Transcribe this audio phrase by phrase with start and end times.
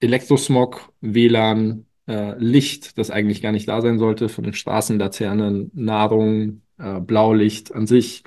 [0.00, 6.62] Elektrosmog, WLAN, äh, Licht, das eigentlich gar nicht da sein sollte, von den Straßenlaternen, Nahrung,
[6.78, 8.22] äh, Blaulicht an sich.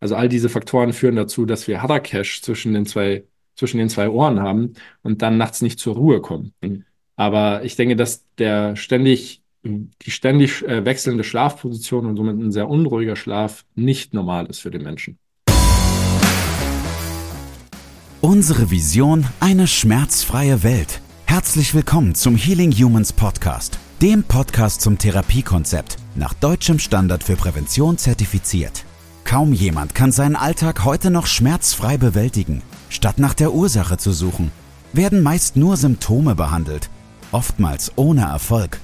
[0.00, 3.24] Also all diese Faktoren führen dazu, dass wir Hadercash zwischen den zwei,
[3.56, 6.52] zwischen den zwei Ohren haben und dann nachts nicht zur Ruhe kommen.
[6.60, 6.84] Mhm.
[7.16, 12.68] Aber ich denke, dass der ständig, die ständig äh, wechselnde Schlafposition und somit ein sehr
[12.68, 15.18] unruhiger Schlaf nicht normal ist für den Menschen.
[18.20, 21.00] Unsere Vision, eine schmerzfreie Welt.
[21.34, 27.98] Herzlich willkommen zum Healing Humans Podcast, dem Podcast zum Therapiekonzept, nach deutschem Standard für Prävention
[27.98, 28.84] zertifiziert.
[29.24, 32.62] Kaum jemand kann seinen Alltag heute noch schmerzfrei bewältigen.
[32.88, 34.52] Statt nach der Ursache zu suchen,
[34.92, 36.88] werden meist nur Symptome behandelt,
[37.32, 38.78] oftmals ohne Erfolg.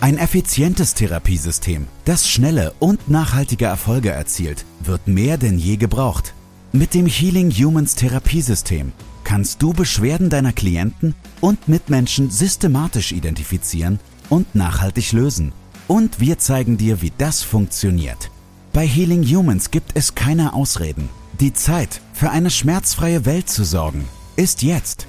[0.00, 6.34] Ein effizientes Therapiesystem, das schnelle und nachhaltige Erfolge erzielt, wird mehr denn je gebraucht.
[6.72, 8.90] Mit dem Healing Humans Therapiesystem
[9.26, 13.98] kannst du Beschwerden deiner Klienten und Mitmenschen systematisch identifizieren
[14.30, 15.52] und nachhaltig lösen.
[15.88, 18.30] Und wir zeigen dir, wie das funktioniert.
[18.72, 21.08] Bei Healing Humans gibt es keine Ausreden.
[21.40, 25.08] Die Zeit, für eine schmerzfreie Welt zu sorgen, ist jetzt.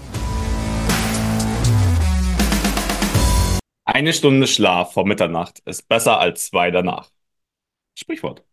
[3.86, 7.12] Eine Stunde Schlaf vor Mitternacht ist besser als zwei danach.
[7.96, 8.47] Sprichwort.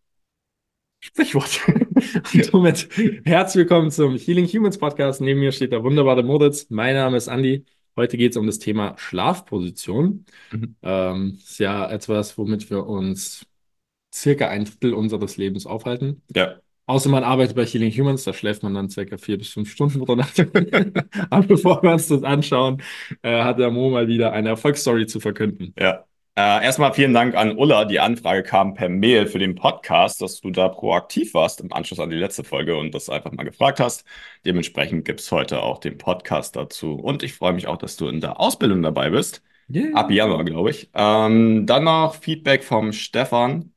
[1.05, 1.61] Sprichwort.
[2.33, 2.89] Und somit
[3.25, 5.21] herzlich willkommen zum Healing Humans Podcast.
[5.21, 6.65] Neben mir steht der wunderbare Moritz.
[6.69, 7.63] Mein Name ist Andi.
[7.95, 10.25] Heute geht es um das Thema Schlafposition.
[10.51, 10.75] Mhm.
[10.81, 13.45] Ähm, ist ja etwas, womit wir uns
[14.11, 16.23] circa ein Drittel unseres Lebens aufhalten.
[16.35, 16.55] Ja.
[16.87, 20.03] Außer man arbeitet bei Healing Humans, da schläft man dann circa vier bis fünf Stunden
[20.03, 20.39] pro Nacht.
[21.29, 22.81] Aber bevor wir uns das anschauen,
[23.21, 25.71] äh, hat der Mo mal wieder eine Erfolgsstory zu verkünden.
[25.77, 26.05] Ja,
[26.37, 27.85] äh, erstmal vielen Dank an Ulla.
[27.85, 31.99] Die Anfrage kam per Mail für den Podcast, dass du da proaktiv warst im Anschluss
[31.99, 34.05] an die letzte Folge und das einfach mal gefragt hast.
[34.45, 36.95] Dementsprechend gibt es heute auch den Podcast dazu.
[36.95, 39.41] Und ich freue mich auch, dass du in der Ausbildung dabei bist.
[39.73, 39.95] Yeah.
[39.95, 40.89] Ab Januar, glaube ich.
[40.93, 43.73] Ähm, dann noch Feedback vom Stefan.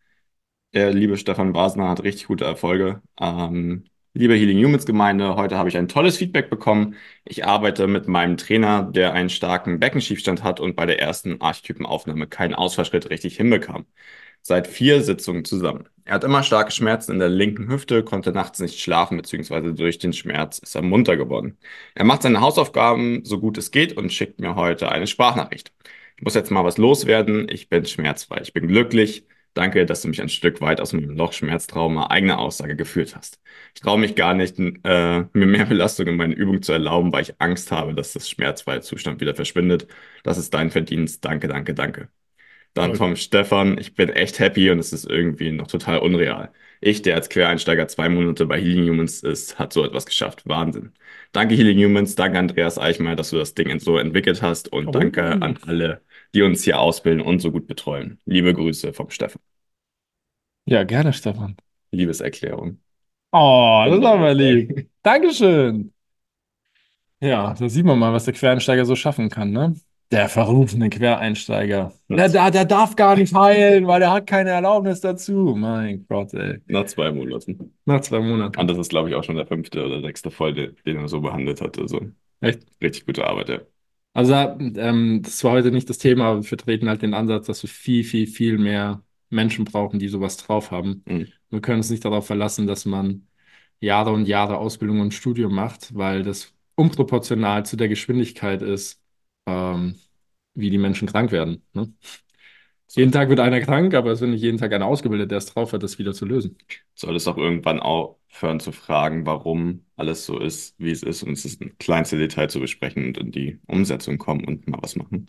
[0.74, 3.02] Der liebe Stefan Basner hat richtig gute Erfolge.
[3.20, 6.96] Ähm, Liebe Healing Humans Gemeinde, heute habe ich ein tolles Feedback bekommen.
[7.24, 12.26] Ich arbeite mit meinem Trainer, der einen starken Beckenschiefstand hat und bei der ersten Archetypenaufnahme
[12.26, 13.86] keinen Ausfallschritt richtig hinbekam.
[14.42, 15.88] Seit vier Sitzungen zusammen.
[16.04, 19.98] Er hat immer starke Schmerzen in der linken Hüfte, konnte nachts nicht schlafen, beziehungsweise durch
[19.98, 21.58] den Schmerz ist er munter geworden.
[21.94, 25.72] Er macht seine Hausaufgaben so gut es geht und schickt mir heute eine Sprachnachricht.
[26.16, 27.48] Ich muss jetzt mal was loswerden.
[27.50, 28.40] Ich bin schmerzfrei.
[28.42, 29.26] Ich bin glücklich.
[29.58, 33.40] Danke, dass du mich ein Stück weit aus meinem Loch-Schmerztrauma eigene Aussage geführt hast.
[33.74, 37.22] Ich traue mich gar nicht, äh, mir mehr Belastung in meine Übung zu erlauben, weil
[37.22, 39.88] ich Angst habe, dass das schmerzfreie Zustand wieder verschwindet.
[40.22, 41.24] Das ist dein Verdienst.
[41.24, 42.08] Danke, danke, danke.
[42.74, 42.98] Dann okay.
[42.98, 46.52] vom Stefan, ich bin echt happy und es ist irgendwie noch total unreal.
[46.80, 50.42] Ich, der als Quereinsteiger zwei Monate bei Healing Humans ist, hat so etwas geschafft.
[50.46, 50.92] Wahnsinn.
[51.32, 54.90] Danke Healing Humans, danke Andreas Eichmeier, dass du das Ding so entwickelt hast und oh.
[54.92, 56.02] danke an alle,
[56.34, 58.20] die uns hier ausbilden und so gut betreuen.
[58.24, 59.42] Liebe Grüße vom Stefan.
[60.66, 61.56] Ja, gerne, Stefan.
[61.90, 62.80] Liebeserklärung.
[63.32, 64.88] Oh, das ist aber lieb.
[65.02, 65.92] Dankeschön.
[67.20, 69.74] Ja, da sieht man mal, was der Quereinsteiger so schaffen kann, ne?
[70.10, 71.92] Der verrufene Quereinsteiger.
[72.08, 75.54] Der, der, der darf gar nicht heilen, weil er hat keine Erlaubnis dazu.
[75.56, 76.60] Mein Gott, ey.
[76.66, 77.74] Nach zwei Monaten.
[77.84, 78.58] Nach zwei Monaten.
[78.58, 81.20] Und das ist, glaube ich, auch schon der fünfte oder sechste Folge, den er so
[81.20, 81.78] behandelt hat.
[81.78, 82.00] Also
[82.40, 82.60] Echt?
[82.80, 83.58] richtig gute Arbeit, ja.
[84.14, 87.62] Also, ähm, das war heute nicht das Thema, aber wir vertreten halt den Ansatz, dass
[87.62, 91.02] wir viel, viel, viel mehr Menschen brauchen, die sowas drauf haben.
[91.06, 91.28] Mhm.
[91.50, 93.26] Wir können uns nicht darauf verlassen, dass man
[93.80, 99.00] Jahre und Jahre Ausbildung und Studium macht, weil das unproportional zu der Geschwindigkeit ist,
[99.48, 99.94] ähm,
[100.54, 101.62] wie die Menschen krank werden.
[101.72, 101.92] Ne?
[102.86, 103.00] So.
[103.00, 105.46] Jeden Tag wird einer krank, aber es wird nicht jeden Tag einer ausgebildet, der es
[105.46, 106.56] drauf hat, das wieder zu lösen.
[106.94, 111.32] Soll es auch irgendwann aufhören zu fragen, warum alles so ist, wie es ist, und
[111.32, 114.96] es ist ein kleinste Detail zu besprechen und in die Umsetzung kommen und mal was
[114.96, 115.26] machen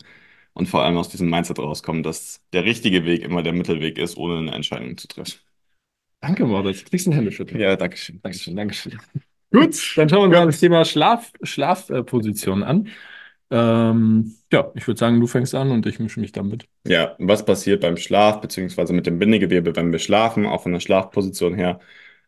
[0.54, 4.16] und vor allem aus diesem Mindset rauskommen, dass der richtige Weg immer der Mittelweg ist,
[4.16, 5.40] ohne eine Entscheidung zu treffen.
[6.20, 6.84] Danke, Moritz.
[6.84, 7.60] Kriegst du ein Händeschütteln?
[7.60, 8.20] Ja, danke schön.
[8.22, 8.56] Danke schön.
[8.56, 8.98] Danke schön.
[9.52, 12.88] Gut, dann schauen wir uns mal das Thema Schlaf, Schlafposition an.
[13.50, 16.66] Ähm, ja, ich würde sagen, du fängst an und ich mische mich damit.
[16.86, 20.80] Ja, was passiert beim Schlaf, beziehungsweise mit dem Bindegewebe, wenn wir schlafen, auch von der
[20.80, 21.80] Schlafposition her?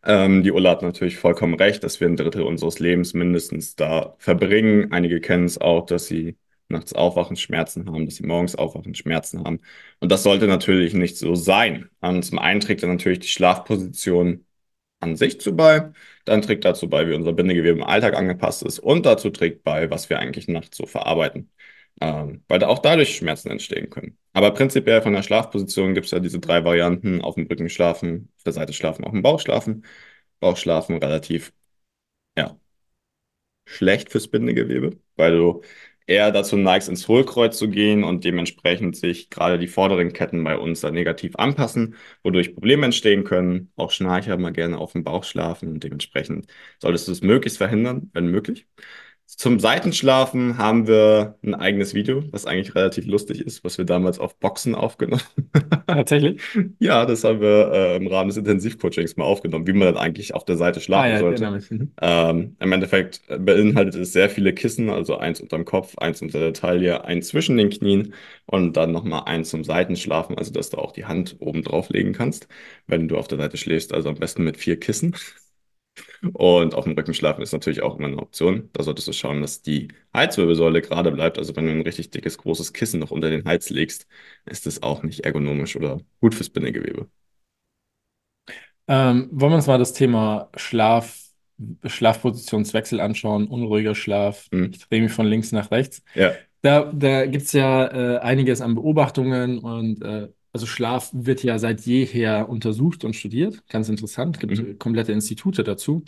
[0.05, 4.15] Ähm, die Ulla hat natürlich vollkommen recht, dass wir ein Drittel unseres Lebens mindestens da
[4.17, 4.91] verbringen.
[4.91, 6.37] Einige kennen es auch, dass sie
[6.67, 9.59] nachts aufwachen, Schmerzen haben, dass sie morgens aufwachen, Schmerzen haben.
[10.01, 11.89] Und das sollte natürlich nicht so sein.
[12.01, 14.45] Und zum einen trägt dann natürlich die Schlafposition
[15.03, 15.91] an sich zu bei,
[16.25, 19.89] dann trägt dazu bei, wie unser Bindegewebe im Alltag angepasst ist und dazu trägt bei,
[19.89, 21.51] was wir eigentlich nachts so verarbeiten.
[22.01, 24.17] Ähm, weil da auch dadurch Schmerzen entstehen können.
[24.33, 28.31] Aber prinzipiell von der Schlafposition gibt es ja diese drei Varianten: auf dem Rücken schlafen,
[28.37, 29.85] auf der Seite schlafen, auf dem Bauch schlafen.
[30.39, 31.53] Bauch schlafen relativ,
[32.37, 32.57] ja,
[33.65, 35.61] schlecht fürs Bindegewebe, weil du
[36.07, 40.57] eher dazu neigst, ins Hohlkreuz zu gehen und dementsprechend sich gerade die vorderen Ketten bei
[40.57, 43.71] uns dann negativ anpassen, wodurch Probleme entstehen können.
[43.75, 46.47] Auch Schnarcher mal gerne auf dem Bauch schlafen und dementsprechend
[46.79, 48.67] solltest du es möglichst verhindern, wenn möglich.
[49.25, 54.19] Zum Seitenschlafen haben wir ein eigenes Video, was eigentlich relativ lustig ist, was wir damals
[54.19, 55.21] auf Boxen aufgenommen
[55.53, 55.85] haben.
[55.87, 56.41] Tatsächlich?
[56.79, 60.33] Ja, das haben wir äh, im Rahmen des Intensivcoachings mal aufgenommen, wie man dann eigentlich
[60.35, 61.65] auf der Seite schlafen Ah, ja, sollte.
[61.69, 61.91] Mhm.
[62.01, 66.53] Ähm, Im Endeffekt beinhaltet es sehr viele Kissen, also eins unterm Kopf, eins unter der
[66.53, 68.13] Taille, eins zwischen den Knien
[68.45, 72.13] und dann nochmal eins zum Seitenschlafen, also dass du auch die Hand oben drauf legen
[72.13, 72.47] kannst,
[72.87, 75.15] wenn du auf der Seite schläfst, also am besten mit vier Kissen.
[76.33, 78.69] Und auf dem Rücken schlafen ist natürlich auch immer eine Option.
[78.73, 81.37] Da solltest du schauen, dass die Halswirbelsäule gerade bleibt.
[81.37, 84.07] Also wenn du ein richtig dickes, großes Kissen noch unter den Hals legst,
[84.45, 87.09] ist das auch nicht ergonomisch oder gut fürs Bindegewebe.
[88.87, 91.19] Ähm, wollen wir uns mal das Thema Schlaf,
[91.85, 94.47] Schlafpositionswechsel anschauen, unruhiger Schlaf.
[94.51, 94.71] Mhm.
[94.71, 96.03] Ich drehe mich von links nach rechts.
[96.13, 101.43] Ja, Da, da gibt es ja äh, einiges an Beobachtungen und äh, also Schlaf wird
[101.43, 103.67] ja seit jeher untersucht und studiert.
[103.69, 104.37] Ganz interessant.
[104.37, 104.79] Es gibt Mhm.
[104.79, 105.95] komplette Institute dazu.
[105.97, 106.05] Und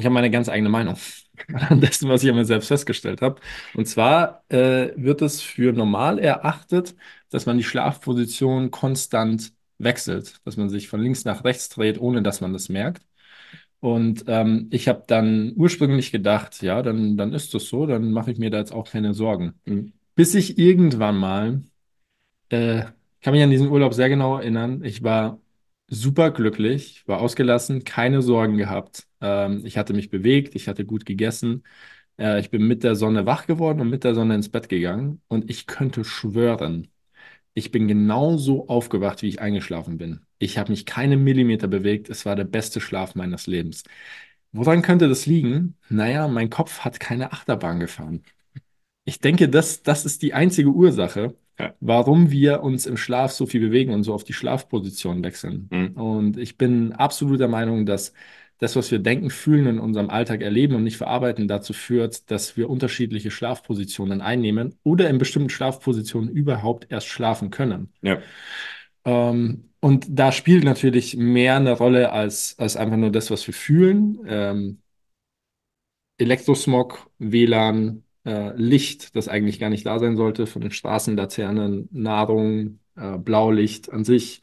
[0.00, 0.96] ich habe meine ganz eigene Meinung
[1.54, 3.40] an dessen, was ich an mir selbst festgestellt habe.
[3.74, 6.94] Und zwar äh, wird es für normal erachtet,
[7.30, 12.22] dass man die Schlafposition konstant wechselt, dass man sich von links nach rechts dreht, ohne
[12.22, 13.02] dass man das merkt.
[13.80, 18.30] Und ähm, ich habe dann ursprünglich gedacht, ja, dann, dann ist das so, dann mache
[18.32, 19.54] ich mir da jetzt auch keine Sorgen.
[19.64, 19.92] Mhm.
[20.14, 21.62] Bis ich irgendwann mal,
[22.50, 22.84] äh,
[23.22, 25.40] kann mich an diesen Urlaub sehr genau erinnern, ich war
[25.88, 29.06] super glücklich, war ausgelassen, keine Sorgen gehabt.
[29.20, 31.64] Ähm, ich hatte mich bewegt, ich hatte gut gegessen.
[32.18, 35.22] Äh, ich bin mit der Sonne wach geworden und mit der Sonne ins Bett gegangen.
[35.28, 36.88] Und ich könnte schwören,
[37.54, 40.20] ich bin genauso aufgewacht, wie ich eingeschlafen bin.
[40.38, 42.08] Ich habe mich keine Millimeter bewegt.
[42.10, 43.84] Es war der beste Schlaf meines Lebens.
[44.52, 45.76] Woran könnte das liegen?
[45.88, 48.22] Naja, mein Kopf hat keine Achterbahn gefahren.
[49.04, 51.74] Ich denke, das, das ist die einzige Ursache, Ja.
[51.80, 55.68] warum wir uns im Schlaf so viel bewegen und so auf die Schlafposition wechseln.
[55.70, 55.88] Mhm.
[55.90, 58.14] Und ich bin absolut der Meinung, dass
[58.62, 62.56] das, was wir denken, fühlen, in unserem Alltag erleben und nicht verarbeiten, dazu führt, dass
[62.56, 67.92] wir unterschiedliche Schlafpositionen einnehmen oder in bestimmten Schlafpositionen überhaupt erst schlafen können.
[68.02, 68.18] Ja.
[69.04, 73.54] Ähm, und da spielt natürlich mehr eine Rolle als, als einfach nur das, was wir
[73.54, 74.20] fühlen.
[74.28, 74.78] Ähm,
[76.18, 82.80] Elektrosmog, WLAN, äh, Licht, das eigentlich gar nicht da sein sollte, von den Straßenlaternen, Nahrung,
[82.96, 84.40] äh, Blaulicht an sich.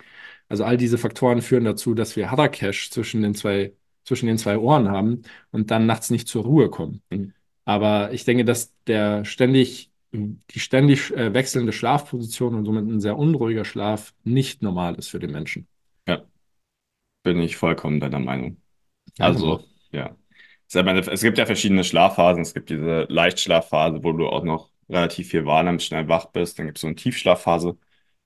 [0.47, 3.73] Also all diese Faktoren führen dazu, dass wir Hadercash zwischen den zwei,
[4.03, 5.21] zwischen den zwei Ohren haben
[5.51, 7.01] und dann nachts nicht zur Ruhe kommen.
[7.09, 7.33] Mhm.
[7.65, 13.17] Aber ich denke, dass der ständig, die ständig äh, wechselnde Schlafposition und somit ein sehr
[13.17, 15.67] unruhiger Schlaf nicht normal ist für den Menschen.
[16.07, 16.23] Ja,
[17.21, 18.57] bin ich vollkommen deiner Meinung.
[19.19, 19.67] Also, genau.
[19.91, 20.18] ja.
[20.71, 22.41] Es gibt ja verschiedene Schlafphasen.
[22.43, 26.59] Es gibt diese Leichtschlafphase, wo du auch noch relativ viel wahrnimmst, schnell wach bist.
[26.59, 27.77] Dann gibt es so eine Tiefschlafphase,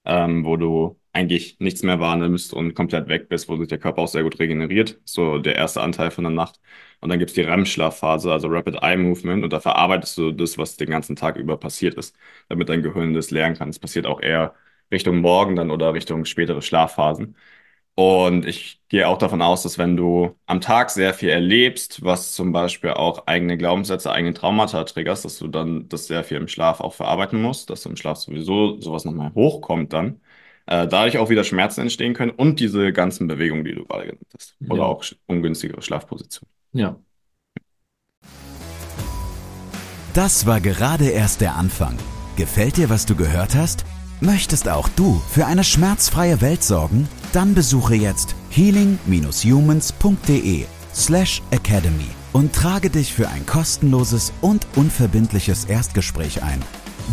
[0.06, 4.02] ähm, wo du eigentlich nichts mehr wahrnimmst und komplett weg bist, wo sich der Körper
[4.02, 5.00] auch sehr gut regeneriert.
[5.06, 6.60] So der erste Anteil von der Nacht.
[7.00, 9.44] Und dann gibt es die REM-Schlafphase, also Rapid Eye Movement.
[9.44, 12.16] Und da verarbeitest du das, was den ganzen Tag über passiert ist,
[12.50, 13.70] damit dein Gehirn das lernen kann.
[13.70, 14.54] Es passiert auch eher
[14.92, 17.36] Richtung Morgen dann oder Richtung spätere Schlafphasen.
[17.96, 22.34] Und ich gehe auch davon aus, dass wenn du am Tag sehr viel erlebst, was
[22.34, 26.48] zum Beispiel auch eigene Glaubenssätze, eigene Traumata triggerst, dass du dann das sehr viel im
[26.48, 30.22] Schlaf auch verarbeiten musst, dass im Schlaf sowieso sowas nochmal hochkommt dann,
[30.66, 34.28] äh, dadurch auch wieder Schmerzen entstehen können und diese ganzen Bewegungen, die du gerade genannt
[34.34, 34.56] hast.
[34.68, 34.88] Oder Ja.
[34.88, 36.52] auch ungünstigere Schlafpositionen.
[36.74, 36.96] Ja.
[40.16, 41.98] Das war gerade erst der Anfang.
[42.38, 43.86] Gefällt dir, was du gehört hast?
[44.20, 47.08] Möchtest auch du für eine schmerzfreie Welt sorgen?
[47.34, 56.42] Dann besuche jetzt healing-humans.de slash academy und trage dich für ein kostenloses und unverbindliches Erstgespräch
[56.44, 56.62] ein.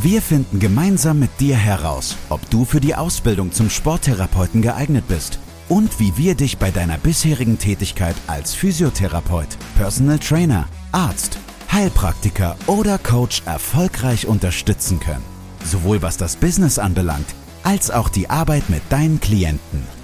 [0.02, 5.40] Wir finden gemeinsam mit dir heraus, ob du für die Ausbildung zum Sporttherapeuten geeignet bist
[5.70, 11.38] und wie wir dich bei deiner bisherigen Tätigkeit als Physiotherapeut, Personal Trainer, Arzt,
[11.72, 15.24] Heilpraktiker oder Coach erfolgreich unterstützen können.
[15.64, 19.99] Sowohl was das Business anbelangt, als auch die Arbeit mit deinen Klienten.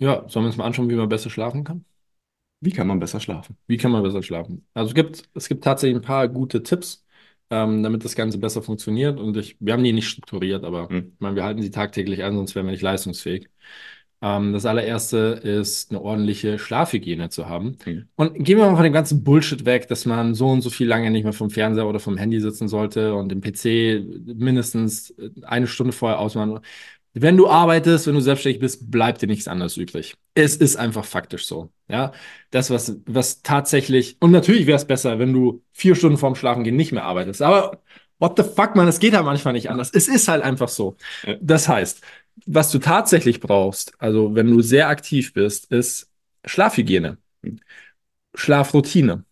[0.00, 1.84] Ja, sollen wir uns mal anschauen, wie man besser schlafen kann?
[2.60, 3.56] Wie kann man besser schlafen?
[3.66, 4.66] Wie kann man besser schlafen?
[4.74, 7.04] Also es gibt, es gibt tatsächlich ein paar gute Tipps,
[7.50, 9.18] ähm, damit das Ganze besser funktioniert.
[9.18, 11.12] Und ich, wir haben die nicht strukturiert, aber Hm.
[11.14, 13.48] ich meine, wir halten sie tagtäglich an, sonst wären wir nicht leistungsfähig.
[14.22, 17.78] Ähm, das allererste ist, eine ordentliche Schlafhygiene zu haben.
[17.84, 18.08] Hm.
[18.16, 20.86] Und gehen wir mal von dem ganzen Bullshit weg, dass man so und so viel
[20.86, 25.66] lange nicht mehr vom Fernseher oder vom Handy sitzen sollte und den PC mindestens eine
[25.66, 26.60] Stunde vorher ausmachen.
[27.12, 30.14] Wenn du arbeitest, wenn du selbstständig bist, bleibt dir nichts anderes übrig.
[30.34, 31.70] Es ist einfach faktisch so.
[31.88, 32.12] Ja,
[32.50, 36.62] das, was, was tatsächlich, und natürlich wäre es besser, wenn du vier Stunden vorm Schlafen
[36.62, 37.42] gehen nicht mehr arbeitest.
[37.42, 37.82] Aber
[38.20, 39.90] what the fuck, man, es geht halt manchmal nicht anders.
[39.92, 40.96] Es ist halt einfach so.
[41.40, 42.00] Das heißt,
[42.46, 46.08] was du tatsächlich brauchst, also wenn du sehr aktiv bist, ist
[46.44, 47.18] Schlafhygiene,
[48.34, 49.24] Schlafroutine.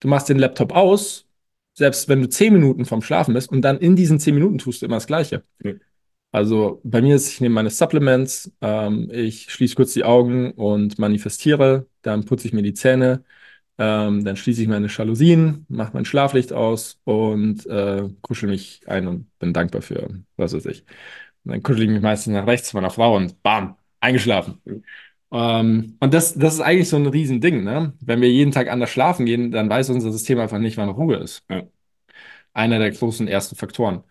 [0.00, 1.26] Du machst den Laptop aus,
[1.74, 4.80] selbst wenn du zehn Minuten vorm Schlafen bist, und dann in diesen zehn Minuten tust
[4.80, 5.42] du immer das Gleiche.
[5.58, 5.80] Mhm.
[6.36, 10.98] Also bei mir ist, ich nehme meine Supplements, ähm, ich schließe kurz die Augen und
[10.98, 13.24] manifestiere, dann putze ich mir die Zähne,
[13.78, 19.06] ähm, dann schließe ich meine Jalousien, mache mein Schlaflicht aus und äh, kuschel mich ein
[19.08, 20.84] und bin dankbar für, was weiß ich.
[21.44, 24.60] Und dann kuschel ich mich meistens nach rechts meiner Frau und bam, eingeschlafen.
[25.32, 27.94] Ähm, und das, das ist eigentlich so ein Riesending, ne?
[28.00, 31.16] Wenn wir jeden Tag anders schlafen gehen, dann weiß unser System einfach nicht, wann Ruhe
[31.16, 31.44] ist.
[31.50, 31.62] Ja.
[32.54, 34.04] Einer der großen ersten Faktoren.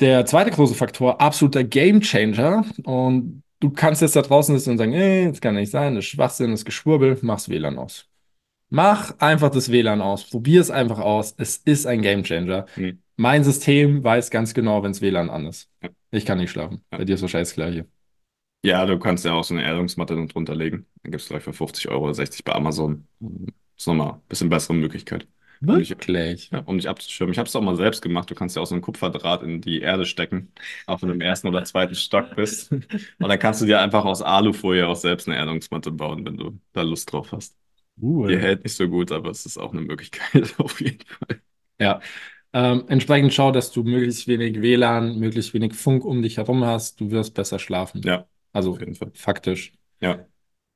[0.00, 2.64] Der zweite große Faktor, absoluter Gamechanger.
[2.84, 6.04] Und du kannst jetzt da draußen sitzen und sagen, ey, das kann nicht sein, das
[6.04, 8.08] ist Schwachsinn, das ist Geschwurbel, mach's WLAN aus.
[8.70, 11.34] Mach einfach das WLAN aus, probier es einfach aus.
[11.36, 12.66] Es ist ein Gamechanger.
[12.76, 13.02] Mhm.
[13.16, 15.68] Mein System weiß ganz genau, wenn das WLAN an ist.
[15.82, 15.90] Ja.
[16.12, 16.82] Ich kann nicht schlafen.
[16.90, 16.98] Ja.
[16.98, 17.86] Bei dir ist wahrscheinlich das Gleiche.
[18.62, 20.86] Ja, du kannst ja auch so eine Erdungsmatte drunter legen.
[21.02, 23.06] Dann gibst du gleich für 50 Euro oder 60 bei Amazon.
[23.18, 23.30] Das
[23.78, 25.26] ist nochmal ein bisschen bessere Möglichkeit.
[25.66, 26.52] Um dich, Wirklich?
[26.52, 27.32] ja, um dich abzuschirmen.
[27.32, 28.30] Ich habe es auch mal selbst gemacht.
[28.30, 30.52] Du kannst ja auch so einen Kupferdraht in die Erde stecken,
[30.86, 32.72] auch wenn du im ersten oder zweiten Stock bist.
[32.72, 32.88] Und
[33.20, 36.82] dann kannst du dir einfach aus Alufolie auch selbst eine Erdungsmatte bauen, wenn du da
[36.82, 37.56] Lust drauf hast.
[38.28, 38.38] Die Cool.
[38.38, 41.42] hält nicht so gut, aber es ist auch eine Möglichkeit auf jeden Fall.
[41.78, 42.00] Ja.
[42.52, 47.00] Ähm, entsprechend schau, dass du möglichst wenig WLAN, möglichst wenig Funk um dich herum hast.
[47.00, 48.04] Du wirst besser schlafen.
[48.04, 49.12] Ja, Also auf jeden Fall.
[49.14, 49.72] faktisch.
[50.00, 50.28] Ja,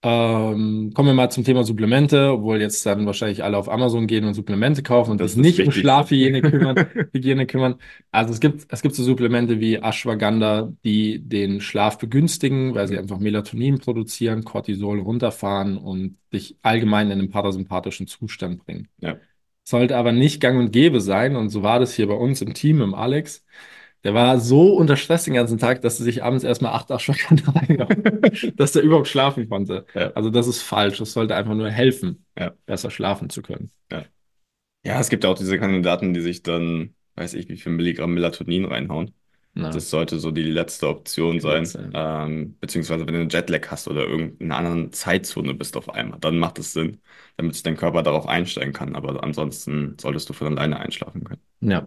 [0.07, 4.27] Ähm, kommen wir mal zum Thema Supplemente, obwohl jetzt dann wahrscheinlich alle auf Amazon gehen
[4.27, 5.81] und Supplemente kaufen und Das sich nicht um wichtig.
[5.81, 6.77] Schlafhygiene kümmern,
[7.15, 7.77] Hygiene kümmern.
[8.11, 12.99] Also es gibt, es gibt so Supplemente wie Ashwagandha, die den Schlaf begünstigen, weil sie
[12.99, 18.89] einfach Melatonin produzieren, Cortisol runterfahren und dich allgemein in einen parasympathischen Zustand bringen.
[19.01, 19.17] ja.
[19.67, 22.53] Sollte aber nicht gang und gäbe sein, und so war das hier bei uns im
[22.53, 23.47] Team, im Alex.
[24.05, 27.53] Der war so unter Stress den ganzen Tag, dass er sich abends erstmal acht Ashwagandha
[27.59, 29.87] reingehauen hat, dass er überhaupt schlafen konnte.
[29.95, 30.11] Ja.
[30.13, 30.99] Also das ist falsch.
[30.99, 32.53] Das sollte einfach nur helfen, Ja.
[32.67, 33.71] besser schlafen zu können.
[34.87, 38.13] Ja, es gibt ja auch diese Kandidaten, die sich dann, weiß ich, wie viel Milligramm
[38.13, 39.15] Melatonin reinhauen.
[39.55, 41.67] Na, Das sollte so die letzte Option sein.
[41.95, 46.39] Ähm, beziehungsweise wenn du einen Jetlag hast oder irgendeiner anderen Zeitzone bist auf einmal, dann
[46.39, 47.01] macht es Sinn,
[47.37, 48.95] damit sich dein Körper darauf einstellen kann.
[48.95, 51.41] Aber ansonsten solltest du von alleine einschlafen können.
[51.61, 51.87] Ja.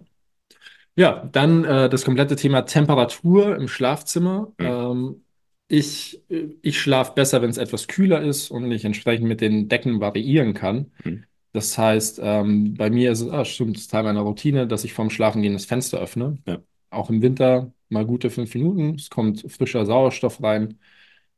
[0.98, 4.52] Ja, dann äh, das komplette Thema Temperatur im Schlafzimmer.
[4.58, 4.66] Mhm.
[4.66, 5.24] Ähm,
[5.70, 10.00] ich ich schlafe besser, wenn es etwas kühler ist und ich entsprechend mit den Decken
[10.00, 10.92] variieren kann.
[11.04, 11.24] Mhm.
[11.54, 14.94] Das heißt, ähm, bei mir ist es, ah, stimmt, ist Teil meiner Routine, dass ich
[14.94, 16.38] vorm Schlafengehen das Fenster öffne.
[16.48, 16.60] Ja.
[16.90, 18.96] Auch im Winter mal gute fünf Minuten.
[18.96, 20.80] Es kommt frischer Sauerstoff rein.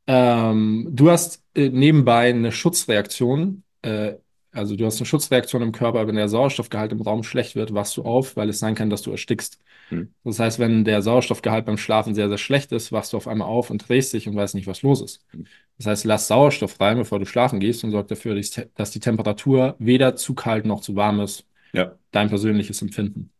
[0.06, 3.62] Ähm, du hast äh, nebenbei eine Schutzreaktion.
[3.82, 4.14] Äh,
[4.52, 7.96] also du hast eine Schutzreaktion im Körper, wenn der Sauerstoffgehalt im Raum schlecht wird, wachst
[7.96, 9.58] du auf, weil es sein kann, dass du erstickst.
[9.88, 10.12] Hm.
[10.24, 13.48] Das heißt, wenn der Sauerstoffgehalt beim Schlafen sehr, sehr schlecht ist, wachst du auf einmal
[13.48, 15.24] auf und drehst dich und weißt nicht, was los ist.
[15.30, 15.46] Hm.
[15.78, 19.76] Das heißt, lass Sauerstoff rein, bevor du schlafen gehst und sorg dafür, dass die- Temperatur
[19.78, 21.46] weder zu kalt noch zu warm ist.
[21.72, 21.96] Ja.
[22.10, 23.30] Dein persönliches Empfinden.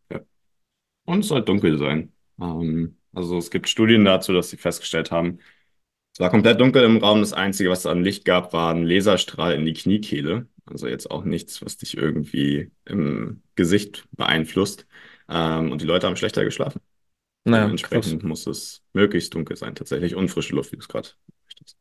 [1.05, 2.13] Und es soll dunkel sein.
[2.39, 5.39] Ähm, also es gibt Studien dazu, dass sie festgestellt haben,
[6.13, 7.21] es war komplett dunkel im Raum.
[7.21, 10.47] Das Einzige, was an Licht gab, war ein Laserstrahl in die Kniekehle.
[10.65, 14.87] Also jetzt auch nichts, was dich irgendwie im Gesicht beeinflusst.
[15.29, 16.81] Ähm, und die Leute haben schlechter geschlafen.
[17.43, 17.65] Naja, krass.
[17.65, 20.15] Dementsprechend muss es möglichst dunkel sein, tatsächlich.
[20.15, 21.09] Und frische Luft, wie du es gerade
[21.45, 21.77] möchtest.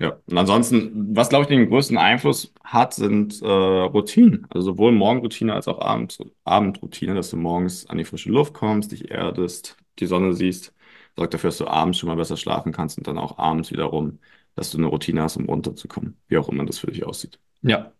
[0.00, 4.46] Ja, und ansonsten, was glaube ich den größten Einfluss hat, sind äh, Routinen.
[4.50, 8.90] Also sowohl Morgenroutine als auch Abend, Abendroutine, dass du morgens an die frische Luft kommst,
[8.92, 10.74] dich erdest, die Sonne siehst.
[11.16, 14.18] Sorgt dafür, dass du abends schon mal besser schlafen kannst und dann auch abends wiederum,
[14.56, 16.16] dass du eine Routine hast, um runterzukommen.
[16.26, 17.38] Wie auch immer das für dich aussieht.
[17.62, 17.92] Ja.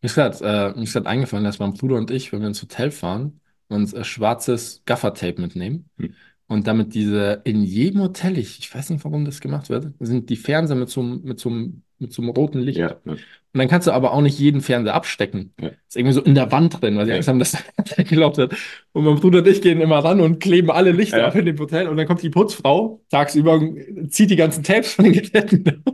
[0.00, 2.48] Mir ist gerade äh, mir ist grad eingefallen, dass mein Bruder und ich, wenn wir
[2.48, 6.14] ins Hotel fahren, uns äh, schwarzes Gaffertape mitnehmen Hm.
[6.48, 10.28] und damit diese in jedem Hotel, ich, ich weiß nicht, warum das gemacht wird, sind
[10.30, 12.78] die Fernseher mit so, einem- mit so, einem- mit so einem roten Licht.
[12.78, 13.12] Ja, ne?
[13.54, 15.52] Und dann kannst du aber auch nicht jeden Fernseher abstecken.
[15.60, 15.68] Ja.
[15.86, 17.16] Ist irgendwie so in der Wand drin, weil sie Ja.
[17.16, 17.52] Angst haben, dass
[17.96, 18.54] der geglaubt wird.
[18.92, 21.28] Und mein Bruder und ich gehen immer ran und kleben alle Lichter Ja.
[21.28, 24.94] auf in dem Hotel und dann kommt die Putzfrau tagsüber und zieht die ganzen Tapes
[24.94, 25.82] von den Geräten.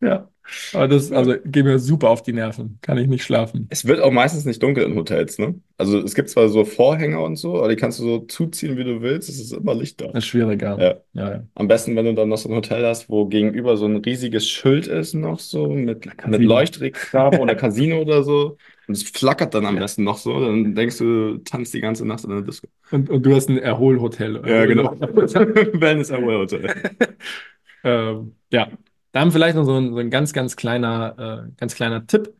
[0.00, 0.28] ja.
[0.72, 2.78] Aber das, also, geht mir super auf die Nerven.
[2.82, 3.66] Kann ich nicht schlafen.
[3.70, 5.54] Es wird auch meistens nicht dunkel in Hotels, ne?
[5.76, 8.84] Also es gibt zwar so Vorhänge und so, aber die kannst du so zuziehen, wie
[8.84, 9.28] du willst.
[9.28, 10.06] Es ist immer Licht da.
[10.06, 10.78] Das ist schwieriger.
[10.80, 10.94] Ja.
[11.12, 11.44] Ja, ja.
[11.54, 14.48] Am besten, wenn du dann noch so ein Hotel hast, wo gegenüber so ein riesiges
[14.48, 16.48] Schild ist, noch so mit, mit Casino.
[16.48, 18.56] Leuchtreklamen oder Casino oder so.
[18.86, 22.06] Und es flackert dann am besten noch so, dann denkst du, du tanzt die ganze
[22.06, 22.68] Nacht in der Disco.
[22.90, 24.42] Und, und du hast ein Erholhotel.
[24.46, 24.92] Ja, genau.
[25.00, 26.70] Wellness Erholhotel.
[27.82, 28.68] ähm, ja,
[29.14, 32.34] dann vielleicht noch so ein, so ein ganz, ganz kleiner, äh, ganz kleiner Tipp.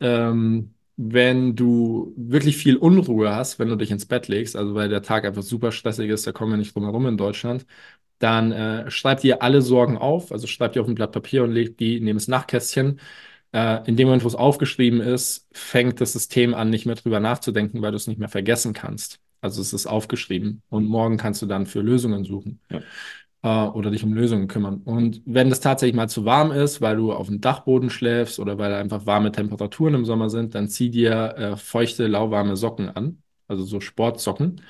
[0.00, 4.90] Ähm, wenn du wirklich viel Unruhe hast, wenn du dich ins Bett legst, also weil
[4.90, 7.66] der Tag einfach super stressig ist, da kommen wir nicht drum herum in Deutschland,
[8.18, 11.52] dann äh, schreib dir alle Sorgen auf, also schreib dir auf ein Blatt Papier und
[11.52, 13.00] leg die neben das Nachtkästchen.
[13.52, 17.20] Äh, in dem Moment, wo es aufgeschrieben ist, fängt das System an, nicht mehr drüber
[17.20, 19.20] nachzudenken, weil du es nicht mehr vergessen kannst.
[19.40, 22.60] Also es ist aufgeschrieben und morgen kannst du dann für Lösungen suchen.
[22.70, 22.82] Ja
[23.42, 24.82] äh, oder dich um Lösungen kümmern.
[24.84, 28.58] Und wenn das tatsächlich mal zu warm ist, weil du auf dem Dachboden schläfst oder
[28.58, 33.22] weil einfach warme Temperaturen im Sommer sind, dann zieh dir äh, feuchte, lauwarme Socken an,
[33.48, 34.60] also so Sportsocken.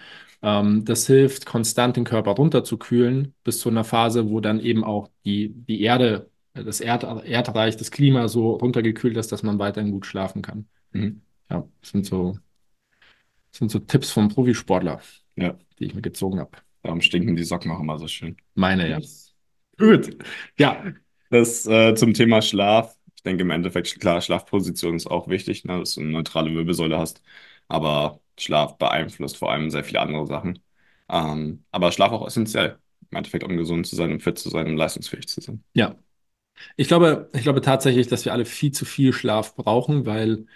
[0.42, 5.10] Ähm, das hilft, konstant den Körper runterzukühlen, bis zu einer Phase, wo dann eben auch
[5.24, 10.06] die, die Erde, das Erd, Erdreich, das Klima so runtergekühlt ist, dass man weiterhin gut
[10.06, 10.66] schlafen kann.
[10.92, 11.22] Mhm.
[11.50, 12.38] Ja, das sind so,
[13.50, 15.00] das sind so Tipps vom Profisportler,
[15.36, 15.56] ja.
[15.78, 16.52] die ich mir gezogen habe.
[16.82, 18.36] Darum stinken die Socken auch immer so schön.
[18.54, 19.00] Meine, ja.
[19.78, 20.16] Gut.
[20.58, 20.84] Ja,
[21.30, 22.96] das äh, zum Thema Schlaf.
[23.16, 26.98] Ich denke im Endeffekt, klar, Schlafposition ist auch wichtig, ne, dass du eine neutrale Wirbelsäule
[26.98, 27.22] hast.
[27.68, 30.58] Aber Schlaf beeinflusst vor allem sehr viele andere Sachen.
[31.08, 32.78] Ähm, aber Schlaf auch essentiell.
[33.10, 35.62] Im Endeffekt, um gesund zu sein, um fit zu sein, um leistungsfähig zu sein.
[35.74, 35.96] Ja.
[36.76, 40.46] Ich glaube, ich glaube tatsächlich, dass wir alle viel zu viel Schlaf brauchen, weil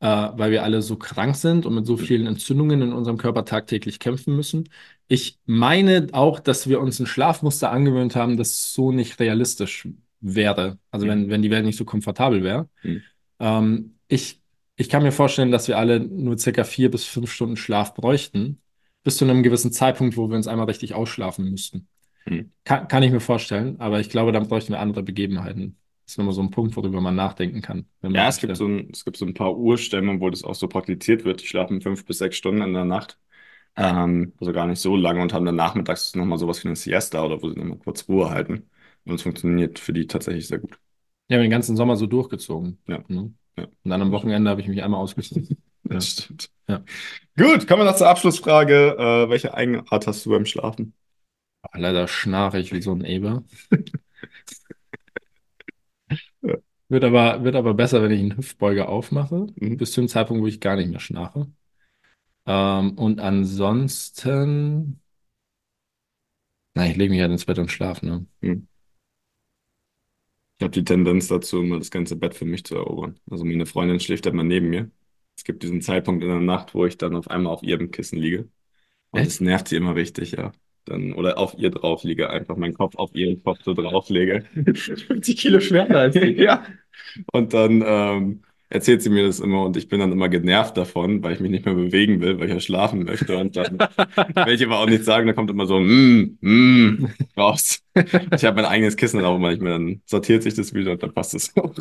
[0.00, 3.44] äh, weil wir alle so krank sind und mit so vielen Entzündungen in unserem Körper
[3.44, 4.68] tagtäglich kämpfen müssen.
[5.08, 9.88] Ich meine auch, dass wir uns ein Schlafmuster angewöhnt haben, das so nicht realistisch
[10.20, 10.78] wäre.
[10.90, 11.10] Also mhm.
[11.10, 12.68] wenn, wenn die Welt nicht so komfortabel wäre.
[12.82, 13.02] Mhm.
[13.40, 14.40] Ähm, ich,
[14.76, 18.60] ich kann mir vorstellen, dass wir alle nur circa vier bis fünf Stunden Schlaf bräuchten,
[19.02, 21.88] bis zu einem gewissen Zeitpunkt, wo wir uns einmal richtig ausschlafen müssten.
[22.26, 22.52] Mhm.
[22.64, 25.77] Kann, kann ich mir vorstellen, aber ich glaube, dann bräuchten wir andere Begebenheiten.
[26.08, 27.84] Das ist nochmal so ein Punkt, worüber man nachdenken kann.
[28.00, 30.66] ja, es gibt, so ein, es gibt so ein paar Urstämme, wo das auch so
[30.66, 31.42] praktiziert wird.
[31.42, 33.18] Die schlafen fünf bis sechs Stunden in der Nacht.
[33.76, 37.22] Ähm, also gar nicht so lange und haben dann nachmittags nochmal sowas wie eine Siesta
[37.22, 38.70] oder wo sie nochmal kurz Ruhe halten.
[39.04, 40.78] Und es funktioniert für die tatsächlich sehr gut.
[41.28, 42.78] Ja, den ganzen Sommer so durchgezogen.
[42.86, 43.04] Ja.
[43.08, 43.34] Ne?
[43.58, 43.64] ja.
[43.64, 45.62] Und dann am Wochenende habe ich mich einmal ausgeschlossen.
[45.84, 46.22] Das ja.
[46.22, 46.50] stimmt.
[46.68, 46.84] Ja.
[47.36, 48.96] Gut, kommen wir noch zur Abschlussfrage.
[48.98, 50.94] Äh, welche Eigenart hast du beim Schlafen?
[51.74, 53.44] Leider schnarre ich wie so ein Eber.
[56.88, 59.76] Wird aber, wird aber besser, wenn ich einen Hüftbeuger aufmache, mhm.
[59.76, 61.46] bis zu dem Zeitpunkt, wo ich gar nicht mehr schnarche.
[62.46, 65.00] Ähm, und ansonsten,
[66.74, 68.26] na, ich lege mich halt ins Bett und schlafe, ne?
[68.40, 68.68] Mhm.
[70.58, 73.20] Ich habe die Tendenz dazu, immer das ganze Bett für mich zu erobern.
[73.30, 74.90] Also meine Freundin schläft immer neben mir.
[75.36, 78.18] Es gibt diesen Zeitpunkt in der Nacht, wo ich dann auf einmal auf ihrem Kissen
[78.18, 78.48] liege.
[79.10, 79.28] Und Echt?
[79.28, 80.52] das nervt sie immer richtig, ja
[80.88, 84.44] dann oder auf ihr drauf liege, einfach meinen Kopf auf ihren Kopf so drauf lege.
[84.64, 86.38] 50 Kilo schwerer als ich.
[86.38, 86.64] ja.
[87.32, 91.22] Und dann ähm, erzählt sie mir das immer und ich bin dann immer genervt davon,
[91.22, 93.36] weil ich mich nicht mehr bewegen will, weil ich ja schlafen möchte.
[93.36, 97.82] Und dann will ich aber auch nichts sagen, da kommt immer so mm, mm, raus.
[97.94, 101.34] Ich habe mein eigenes Kissen nicht mehr, dann sortiert sich das wieder und dann passt
[101.34, 101.74] es auch.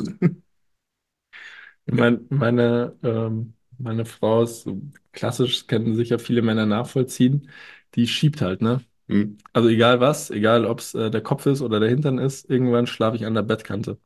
[1.86, 4.67] Mein, meine, ähm, meine Frau ist
[5.13, 7.50] klassisch, kennen sicher viele Männer nachvollziehen,
[7.96, 8.82] die schiebt halt, ne?
[9.10, 9.38] Hm.
[9.54, 12.88] Also egal was, egal ob es äh, der Kopf ist oder der Hintern ist, irgendwann
[12.88, 13.98] schlafe ich an der Bettkante.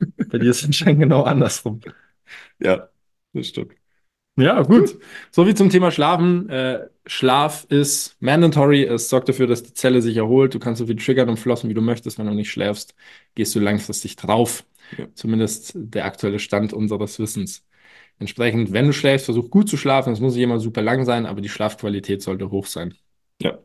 [0.16, 1.80] Bei dir ist es anscheinend genau andersrum.
[2.60, 2.88] Ja,
[3.32, 3.74] das stimmt.
[4.38, 4.98] Ja, gut.
[5.30, 6.48] So wie zum Thema Schlafen.
[6.50, 8.84] Äh, Schlaf ist mandatory.
[8.84, 10.54] Es sorgt dafür, dass die Zelle sich erholt.
[10.54, 12.18] Du kannst so viel triggern und flossen, wie du möchtest.
[12.18, 12.94] Wenn du nicht schläfst,
[13.34, 14.64] gehst du langfristig drauf.
[14.98, 15.06] Ja.
[15.14, 17.64] Zumindest der aktuelle Stand unseres Wissens.
[18.18, 20.12] Entsprechend, wenn du schläfst, versuch gut zu schlafen.
[20.12, 22.94] Es muss nicht immer super lang sein, aber die Schlafqualität sollte hoch sein.
[23.40, 23.58] Ja.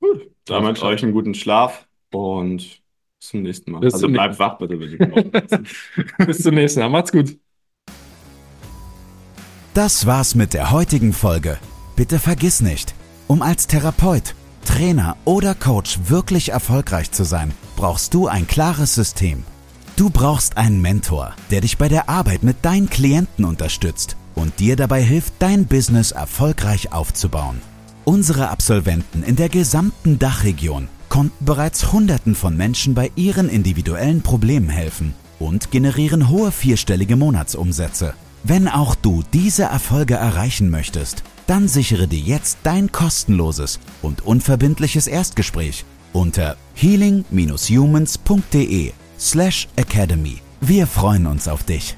[0.00, 0.30] Gut.
[0.46, 2.82] Damit euch einen guten Schlaf und
[3.20, 3.80] bis zum nächsten Mal.
[3.80, 4.76] Bis also bleibt wach bitte,
[6.26, 6.88] Bis zum nächsten Mal.
[6.88, 7.38] Macht's gut.
[9.74, 11.58] Das war's mit der heutigen Folge.
[11.94, 12.94] Bitte vergiss nicht,
[13.28, 14.34] um als Therapeut,
[14.64, 19.44] Trainer oder Coach wirklich erfolgreich zu sein, brauchst du ein klares System.
[19.96, 24.74] Du brauchst einen Mentor, der dich bei der Arbeit mit deinen Klienten unterstützt und dir
[24.74, 27.60] dabei hilft, dein Business erfolgreich aufzubauen.
[28.04, 34.70] Unsere Absolventen in der gesamten Dachregion konnten bereits Hunderten von Menschen bei ihren individuellen Problemen
[34.70, 38.14] helfen und generieren hohe vierstellige Monatsumsätze.
[38.42, 45.06] Wenn auch du diese Erfolge erreichen möchtest, dann sichere dir jetzt dein kostenloses und unverbindliches
[45.06, 50.38] Erstgespräch unter healing-humans.de slash academy.
[50.60, 51.96] Wir freuen uns auf dich.